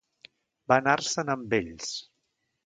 Va 0.73 0.77
anar-se'n 0.83 1.29
amb 1.35 1.55
ells. 1.59 1.93